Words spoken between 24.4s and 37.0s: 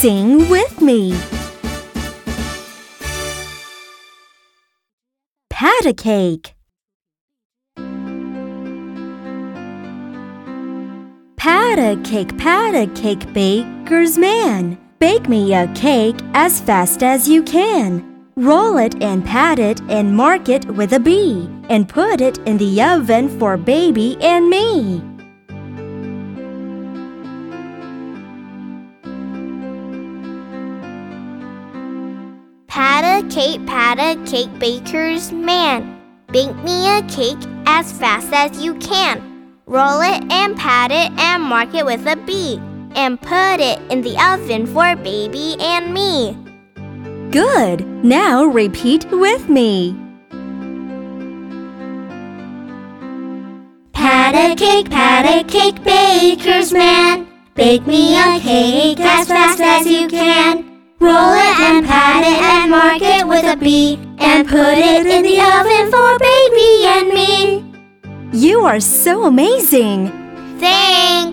me. Pat a cake, pat a cake, baker's man. Bake me